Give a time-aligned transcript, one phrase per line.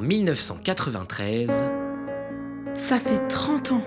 [0.00, 1.50] 1993,
[2.76, 3.82] Ça fait 30 ans.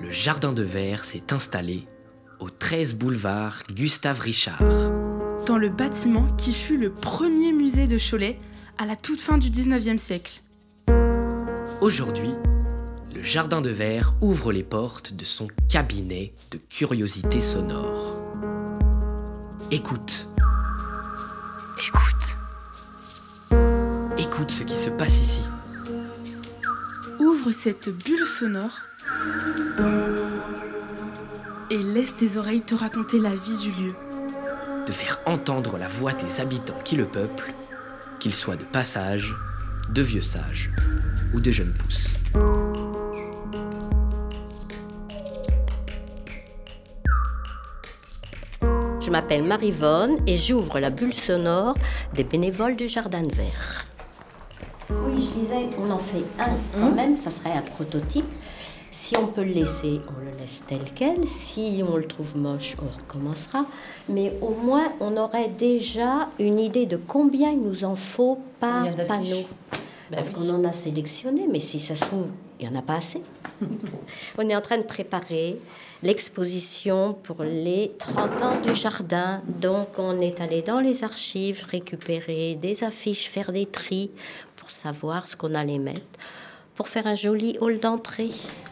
[0.00, 1.86] le jardin de verre s'est installé
[2.40, 4.62] au 13 boulevard Gustave Richard.
[5.46, 8.38] Dans le bâtiment qui fut le premier musée de Cholet
[8.78, 10.40] à la toute fin du 19e siècle.
[11.80, 12.30] Aujourd'hui,
[13.14, 18.22] le jardin de verre ouvre les portes de son cabinet de curiosités sonores.
[19.70, 20.28] Écoute.
[24.38, 25.40] Écoute ce qui se passe ici.
[27.18, 28.70] Ouvre cette bulle sonore
[31.72, 33.94] et laisse tes oreilles te raconter la vie du lieu.
[34.86, 37.52] de faire entendre la voix des habitants qui le peuplent,
[38.20, 39.34] qu'ils soient de passage,
[39.92, 40.70] de vieux sages
[41.34, 42.14] ou de jeunes pousses.
[49.00, 51.74] Je m'appelle Marivonne et j'ouvre la bulle sonore
[52.14, 53.77] des bénévoles du Jardin de Verre.
[54.90, 58.26] Oui, je disais qu'on en fait un quand même, ça serait un prototype.
[58.90, 61.26] Si on peut le laisser, on le laisse tel quel.
[61.26, 63.66] Si on le trouve moche, on recommencera.
[64.08, 68.86] Mais au moins, on aurait déjà une idée de combien il nous en faut par
[69.06, 69.44] panneau.
[70.10, 72.26] Parce qu'on en a sélectionné, mais si ça se trouve,
[72.58, 73.22] il n'y en a pas assez.
[74.38, 75.60] On est en train de préparer
[76.02, 79.42] l'exposition pour les 30 ans du jardin.
[79.46, 84.10] Donc, on est allé dans les archives récupérer des affiches, faire des tris
[84.68, 86.02] pour savoir ce qu'on allait mettre,
[86.74, 88.28] pour faire un joli hall d'entrée.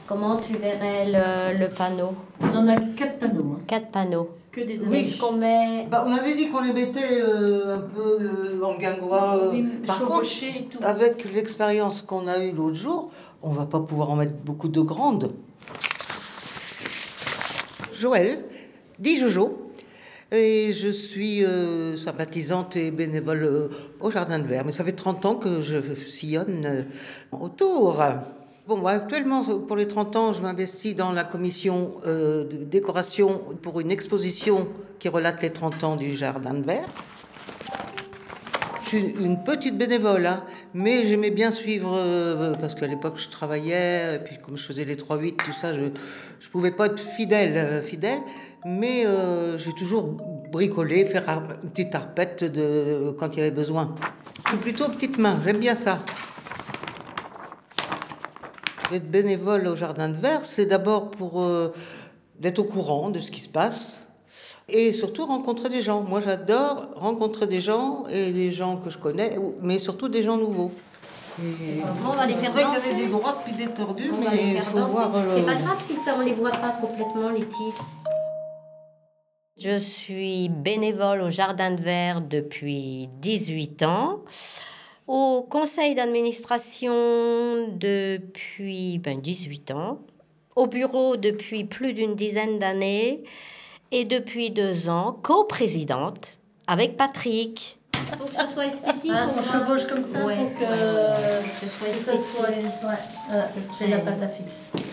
[0.06, 2.10] Comment tu verrais le, le panneau?
[2.38, 3.54] On en a quatre panneaux.
[3.56, 3.60] hein.
[3.66, 4.28] Quatre panneaux.
[4.52, 4.98] Que des Oui.
[4.98, 8.76] Est-ce qu'on met Bah, on avait dit qu'on les mettait euh, un peu euh, en
[8.76, 9.36] guingois.
[9.42, 9.50] euh.
[9.52, 10.78] Oui, Par contre, chevauchés et tout.
[10.82, 13.10] avec l'expérience qu'on a eue l'autre jour,
[13.42, 15.32] on va pas pouvoir en mettre beaucoup de grandes.
[17.94, 18.44] Joël,
[18.98, 19.65] dit Jojo,
[20.32, 23.68] et je suis euh, sympathisante et bénévole euh,
[24.00, 24.64] au Jardin de Verre.
[24.64, 26.82] Mais ça fait 30 ans que je sillonne euh,
[27.32, 28.02] autour.
[28.66, 33.92] Bon, actuellement, pour les 30 ans, je m'investis dans la commission de décoration pour une
[33.92, 34.68] exposition
[34.98, 36.88] qui relate les 30 ans du Jardin de Verre.
[38.86, 43.28] Je suis une petite bénévole, hein, mais j'aimais bien suivre, euh, parce qu'à l'époque je
[43.28, 45.90] travaillais, et puis comme je faisais les 3-8, tout ça, je ne
[46.52, 48.20] pouvais pas être fidèle, euh, fidèle
[48.64, 50.04] mais euh, j'ai toujours
[50.52, 51.28] bricolé, faire
[51.64, 53.92] une petite arpette de, quand il y avait besoin.
[54.44, 55.98] Je suis plutôt petite main, j'aime bien ça.
[58.92, 61.44] Être bénévole au Jardin de Verre, c'est d'abord pour
[62.38, 64.05] d'être au courant de ce qui se passe
[64.68, 66.02] et surtout rencontrer des gens.
[66.02, 70.36] Moi, j'adore rencontrer des gens et des gens que je connais, mais surtout des gens
[70.36, 70.72] nouveaux.
[71.42, 72.90] Et on va les faire vrai qu'il y danser.
[72.92, 74.92] avait des droites puis des tordus, On va les mais il faire faut danser.
[74.94, 75.14] voir.
[75.16, 77.84] euh, C'est pas grave si ça on les voit pas complètement les titres.
[79.58, 84.20] Je suis bénévole au Jardin de Verre depuis 18 ans,
[85.06, 90.00] au conseil d'administration depuis ben, 18 ans,
[90.56, 93.24] au bureau depuis plus d'une dizaine d'années
[93.92, 97.78] et depuis deux ans co-présidente avec Patrick.
[97.94, 99.10] Il faut que ça soit esthétique.
[99.12, 102.20] Hein, au on chevauche comme ça Ouais, pour que, ouais, que ce soit esthétique.
[102.36, 102.48] soit.
[102.48, 103.44] Ouais, ouais,
[103.80, 104.86] j'ai la pâte à fixe.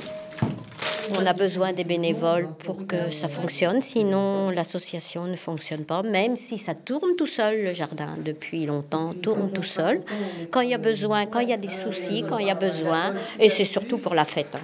[1.20, 6.38] On a besoin des bénévoles pour que ça fonctionne, sinon l'association ne fonctionne pas, même
[6.38, 10.02] si ça tourne tout seul, le jardin, depuis longtemps, tourne tout seul.
[10.50, 12.56] Quand il y a besoin, quand il y a des soucis, quand il y a
[12.56, 14.56] besoin, et c'est surtout pour la fête.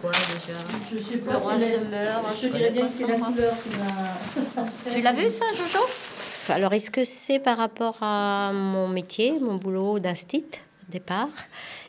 [0.00, 0.58] Quoi déjà
[0.92, 1.36] Je sais Le pas.
[1.38, 3.18] roi c'est se la- meurt, Je je te dirais connais bien pas que c'est la
[3.18, 4.64] couleur qui m'a.
[4.94, 5.84] Tu l'as vu ça, Jojo?
[6.50, 10.46] Alors, est-ce que c'est par rapport à mon métier, mon boulot d'instit
[10.88, 11.28] au départ?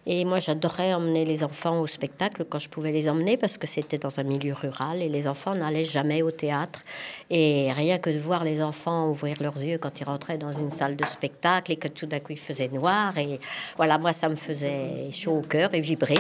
[0.06, 3.68] Et moi, j'adorais emmener les enfants au spectacle quand je pouvais les emmener parce que
[3.68, 6.82] c'était dans un milieu rural et les enfants n'allaient jamais au théâtre.
[7.30, 10.72] Et rien que de voir les enfants ouvrir leurs yeux quand ils rentraient dans une
[10.72, 13.40] salle de spectacle et que tout d'un coup il faisait noir, et
[13.78, 16.18] voilà, moi, ça me faisait chaud au cœur et vibrer.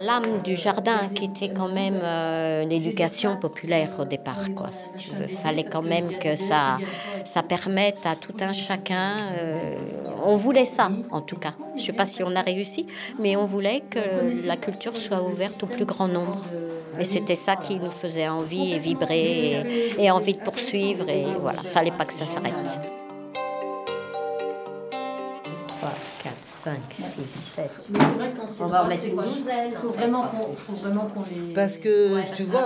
[0.00, 5.10] L'âme du jardin, qui était quand même euh, l'éducation populaire au départ, quoi, si tu
[5.14, 5.26] veux.
[5.26, 6.78] Fallait quand même que ça,
[7.24, 9.16] ça permette à tout un chacun.
[9.38, 9.76] euh,
[10.24, 11.54] on voulait ça, en tout cas.
[11.76, 12.86] Je sais pas si on a réussi,
[13.18, 16.44] mais on voulait que la culture soit ouverte au plus grand nombre.
[17.00, 19.62] Et c'était ça qui nous faisait envie et vibrer
[19.98, 21.08] et, et envie de poursuivre.
[21.08, 22.97] Et voilà, fallait pas que ça s'arrête.
[26.64, 27.20] 5, 6,
[27.54, 27.70] 7.
[27.88, 29.72] Mais c'est vrai que quand c'est On va une douzaine.
[29.80, 31.52] Faut vraiment qu'on, faut vraiment qu'on les.
[31.54, 32.60] Parce que, Ouais, parce tu que vois,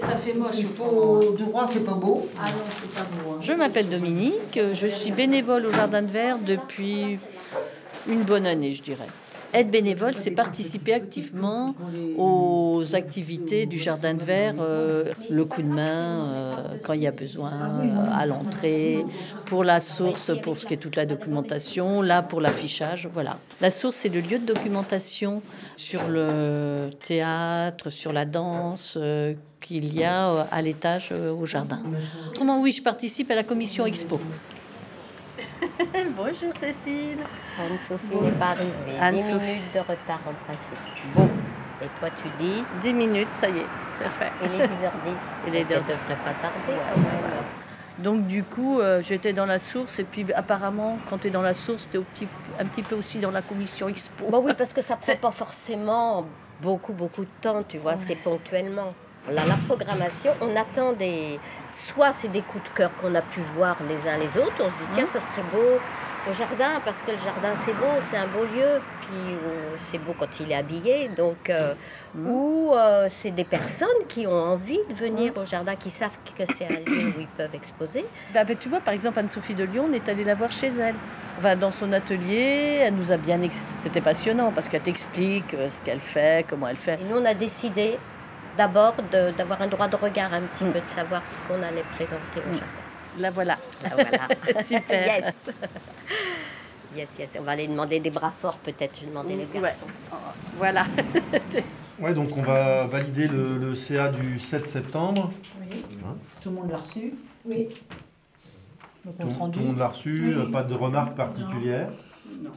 [0.00, 0.54] Ça, fait moche.
[0.56, 2.26] il faut du droit, c'est pas beau.
[2.38, 3.32] Ah non, c'est pas beau.
[3.32, 3.38] hein.
[3.40, 7.18] Je m'appelle Dominique, je suis bénévole au Jardin de Verre depuis
[8.08, 9.08] une bonne année, je dirais.
[9.56, 11.74] Être bénévole, c'est participer activement
[12.18, 17.06] aux activités du jardin de verre, euh, le coup de main euh, quand il y
[17.06, 19.02] a besoin, euh, à l'entrée,
[19.46, 23.38] pour la source, pour ce qui est toute la documentation, là pour l'affichage, voilà.
[23.62, 25.40] La source, c'est le lieu de documentation
[25.76, 28.98] sur le théâtre, sur la danse
[29.62, 31.80] qu'il y a à l'étage au jardin.
[32.28, 34.20] Autrement, oui, je participe à la commission expo.
[36.14, 37.24] Bonjour Cécile.
[37.58, 38.72] Anne-Sophie n'est pas arrivée.
[38.96, 39.44] 10 Anne-Sophie.
[39.46, 41.14] minutes de retard en principe.
[41.14, 41.28] Bon.
[41.82, 44.32] Et toi, tu dis 10 minutes, ça y est, c'est fait.
[44.42, 44.68] Il est 10h10.
[45.48, 45.84] Il est donc elle d'heure.
[45.84, 46.80] devrait pas tarder.
[47.98, 51.42] Donc du coup, euh, j'étais dans la source et puis apparemment, quand tu es dans
[51.42, 54.26] la source, tu es petit, un petit peu aussi dans la commission expo.
[54.30, 56.26] Bon, oui, parce que ça prend pas forcément
[56.60, 58.92] beaucoup, beaucoup de temps, tu vois, c'est ponctuellement.
[59.30, 61.40] Là, la programmation, on attend des.
[61.66, 64.70] Soit c'est des coups de cœur qu'on a pu voir les uns les autres, on
[64.70, 65.78] se dit, tiens, ça serait beau
[66.28, 69.98] au jardin, parce que le jardin c'est beau, c'est un beau lieu, puis euh, c'est
[69.98, 71.50] beau quand il est habillé, donc.
[71.50, 71.74] euh,
[72.16, 76.44] Ou euh, c'est des personnes qui ont envie de venir au jardin, qui savent que
[76.46, 78.06] c'est un lieu où ils peuvent exposer.
[78.32, 80.68] Bah, bah, tu vois, par exemple, Anne-Sophie de Lyon, on est allé la voir chez
[80.68, 80.94] elle.
[81.38, 83.42] Enfin, dans son atelier, elle nous a bien...
[83.42, 86.94] ex- C'était passionnant parce qu'elle t'explique ce qu'elle fait, comment elle fait.
[87.00, 87.98] Et nous, on a décidé
[88.56, 88.94] d'abord
[89.36, 92.52] d'avoir un droit de regard un petit peu, de savoir ce qu'on allait présenter au
[92.52, 92.66] jardin.
[93.18, 93.58] La voilà.
[93.84, 94.62] Ah, voilà.
[94.64, 95.06] Super.
[95.06, 95.34] yes.
[96.96, 97.30] Yes, yes.
[97.38, 98.96] On va aller demander des bras forts, peut-être.
[98.96, 99.60] Je vais demander les Ouais.
[99.68, 99.86] garçons.
[100.58, 100.84] Voilà.
[101.98, 105.32] Ouais, donc on va valider le, le CA du 7 septembre.
[106.42, 107.14] Tout le monde l'a reçu
[107.46, 107.68] Oui.
[109.06, 110.52] Le Tout, compte tout rendu le monde l'a reçu, Oui.
[110.52, 111.88] pas de remarques particulières.
[112.42, 112.50] Non.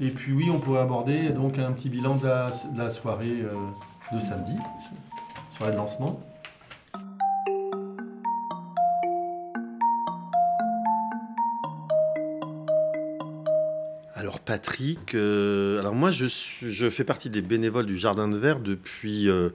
[0.00, 3.40] Et puis oui, on pourrait aborder donc un petit bilan de la, de la soirée
[3.42, 3.52] euh,
[4.16, 4.56] de samedi,
[5.50, 6.20] soirée de lancement.
[14.26, 18.58] Alors Patrick, euh, alors moi je, je fais partie des bénévoles du Jardin de Verre
[18.58, 19.50] depuis, euh,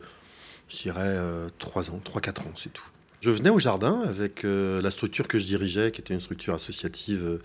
[0.70, 2.88] je dirais, euh, 3 ans, 3-4 ans, c'est tout.
[3.22, 6.56] Je venais au jardin avec euh, la structure que je dirigeais, qui était une structure
[6.56, 7.38] associative euh,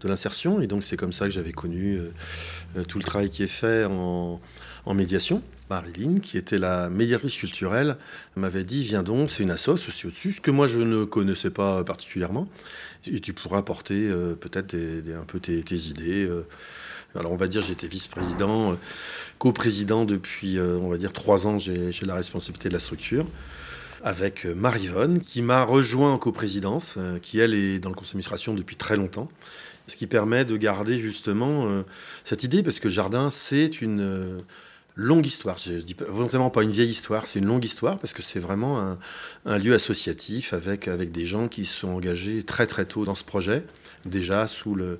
[0.00, 2.00] de l'insertion, et donc c'est comme ça que j'avais connu
[2.76, 4.40] euh, tout le travail qui est fait en,
[4.92, 5.40] médiation.
[5.70, 7.96] Marilyn, qui était la médiatrice culturelle,
[8.34, 11.50] m'avait dit Viens donc, c'est une assoce aussi au-dessus, ce que moi je ne connaissais
[11.50, 12.48] pas particulièrement.
[13.06, 14.10] Et tu pourras apporter
[14.40, 16.28] peut-être un peu tes, tes idées.
[17.14, 18.76] Alors on va dire j'étais vice-président,
[19.38, 23.26] coprésident depuis, on va dire, trois ans, j'ai la responsabilité de la structure.
[24.02, 28.12] Avec euh, Marivonne, qui m'a rejoint en coprésidence, euh, qui elle est dans le conseil
[28.12, 29.28] d'administration depuis très longtemps.
[29.88, 31.82] Ce qui permet de garder justement euh,
[32.24, 34.42] cette idée, parce que jardin, c'est une
[34.94, 35.58] longue histoire.
[35.58, 38.40] Je dis pas- volontairement pas une vieille histoire, c'est une longue histoire, parce que c'est
[38.40, 38.98] vraiment un,
[39.44, 43.14] un lieu associatif avec, avec des gens qui se sont engagés très très tôt dans
[43.14, 43.64] ce projet,
[44.06, 44.98] déjà sous le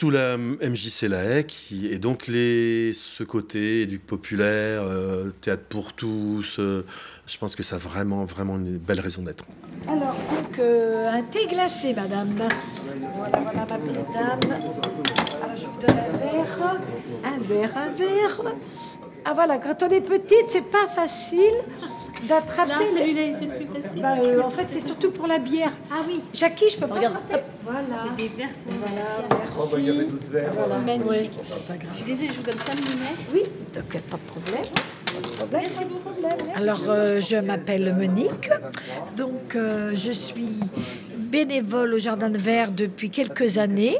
[0.00, 5.92] sous la MJC La qui et donc les ce côté éduc populaire, euh, théâtre pour
[5.92, 6.58] tous.
[6.58, 6.86] euh,
[7.26, 9.44] je pense que ça a vraiment vraiment une belle raison d'être.
[9.86, 12.34] Alors, donc, euh, un thé glacé, madame.
[13.14, 15.19] Voilà, voilà, ma petite dame.
[15.60, 16.80] Alors, je vous donne un verre.
[17.24, 18.42] Un verre, un verre.
[19.24, 21.52] Ah, voilà, quand on est petite, c'est pas facile
[22.26, 22.70] d'attraper.
[22.70, 24.02] Là, les- celui-là, il était plus facile.
[24.02, 25.72] Bah, euh, en fait, c'est surtout pour la bière.
[25.92, 26.94] Ah oui, Jackie, je peux pas.
[26.94, 27.16] Regarde.
[27.62, 27.80] Voilà.
[28.16, 28.48] des verres.
[28.66, 29.76] Voilà, merci.
[30.56, 30.78] Voilà.
[30.78, 31.32] Magnifique.
[31.44, 31.88] C'est pas grave.
[31.92, 33.12] Je suis désolée, je vous donne pas le numéro.
[33.34, 33.42] Oui,
[33.74, 34.62] donc de problème.
[35.38, 36.56] De pas de problème.
[36.56, 38.48] Alors, euh, je m'appelle Monique.
[39.16, 40.60] Donc, euh, je suis
[41.30, 43.96] bénévole au Jardin de Verre depuis quelques années.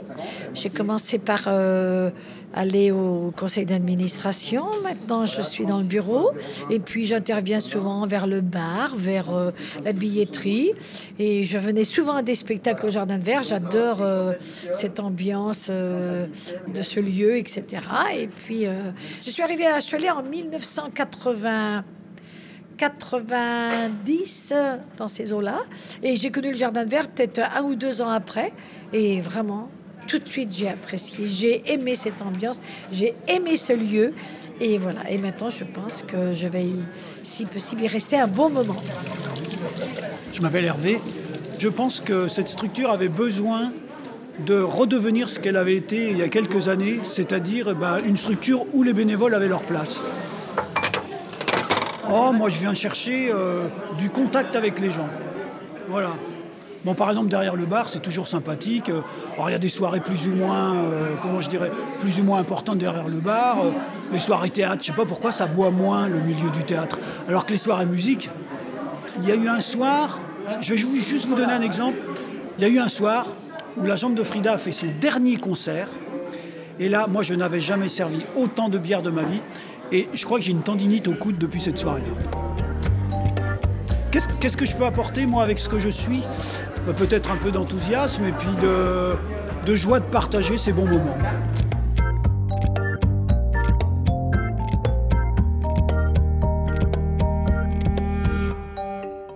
[0.54, 2.10] J'ai commencé par euh,
[2.54, 4.64] aller au conseil d'administration.
[4.82, 6.32] Maintenant, je suis dans le bureau.
[6.70, 9.50] Et puis, j'interviens souvent vers le bar, vers euh,
[9.84, 10.72] la billetterie.
[11.18, 13.42] Et je venais souvent à des spectacles au Jardin de Verre.
[13.42, 14.32] J'adore euh,
[14.72, 17.64] cette ambiance de ce lieu, etc.
[18.16, 18.66] Et puis,
[19.22, 21.84] je suis arrivée à Cholet en 1980.
[22.80, 25.60] 90 euh, dans ces eaux-là.
[26.02, 28.54] Et j'ai connu le jardin de verre peut-être un ou deux ans après.
[28.94, 29.68] Et vraiment,
[30.08, 31.28] tout de suite, j'ai apprécié.
[31.28, 32.58] J'ai aimé cette ambiance.
[32.90, 34.14] J'ai aimé ce lieu.
[34.62, 35.10] Et voilà.
[35.10, 36.68] Et maintenant, je pense que je vais,
[37.22, 38.76] si possible, y rester un bon moment.
[40.32, 41.00] Je m'appelle Hervé.
[41.58, 43.72] Je pense que cette structure avait besoin
[44.46, 48.16] de redevenir ce qu'elle avait été il y a quelques années, c'est-à-dire eh ben, une
[48.16, 50.00] structure où les bénévoles avaient leur place.
[52.12, 55.08] Oh, moi je viens chercher euh, du contact avec les gens.
[55.88, 56.10] Voilà.
[56.84, 58.88] Bon, par exemple, derrière le bar, c'est toujours sympathique.
[58.88, 59.02] Euh,
[59.34, 62.24] Alors, il y a des soirées plus ou moins, euh, comment je dirais, plus ou
[62.24, 63.58] moins importantes derrière le bar.
[64.12, 66.98] Les soirées théâtre, je sais pas pourquoi ça boit moins le milieu du théâtre.
[67.28, 68.30] Alors que les soirées musique,
[69.18, 70.18] il y a eu un soir,
[70.62, 71.98] je vais juste vous donner un exemple.
[72.58, 73.26] Il y a eu un soir
[73.76, 75.88] où la jambe de Frida a fait son dernier concert
[76.80, 79.40] Et là, moi, je n'avais jamais servi autant de bière de ma vie.
[79.92, 82.14] Et je crois que j'ai une tendinite au coude depuis cette soirée-là.
[84.12, 86.22] Qu'est-ce, que je peux apporter, moi, avec ce que je suis?
[86.88, 89.16] Euh, Peut-être un peu d'enthousiasme et puis de,
[89.66, 91.18] de joie de partager ces bons moments.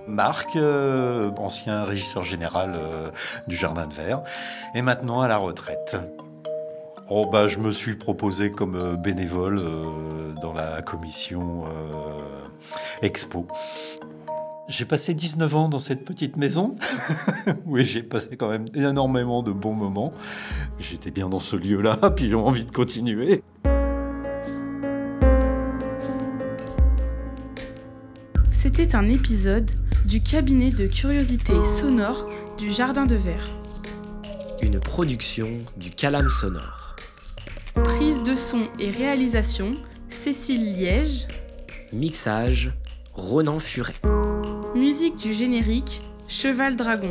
[0.06, 3.08] Marc, euh, ancien régisseur général euh,
[3.48, 4.22] du Jardin de Verre,
[4.74, 5.96] est maintenant à la retraite.
[7.10, 12.18] Oh bah je me suis proposé comme euh, bénévole euh, dans la commission euh,
[13.02, 13.46] Expo.
[14.68, 16.76] J'ai passé 19 ans dans cette petite maison.
[17.66, 20.14] oui, j'ai passé quand même énormément de bons moments.
[20.78, 23.42] J'étais bien dans ce lieu-là, puis j'ai envie de continuer.
[28.50, 29.70] C'était un épisode
[30.06, 32.24] du cabinet de curiosité sonore
[32.56, 33.50] du Jardin de Verre.
[34.62, 36.83] Une production du Calam Sonore.
[37.74, 39.72] Prise de son et réalisation,
[40.08, 41.26] Cécile Liège.
[41.92, 42.70] Mixage,
[43.14, 43.94] Ronan Furet.
[44.74, 47.10] Musique du générique, Cheval Dragon.